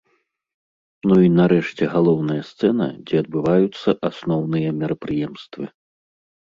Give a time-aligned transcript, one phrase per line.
[1.11, 5.63] Ну і, нарэшце, галоўная сцэна, дзе адбываюцца асноўныя мерапрыемствы.